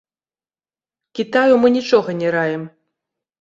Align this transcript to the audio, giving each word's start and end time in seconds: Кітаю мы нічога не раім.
Кітаю 1.19 1.53
мы 1.67 1.71
нічога 1.77 2.17
не 2.23 2.33
раім. 2.39 2.65